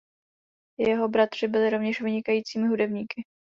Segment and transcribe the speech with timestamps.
[0.79, 3.23] Jeho bratři byli rovněž vynikajícími hudebníky.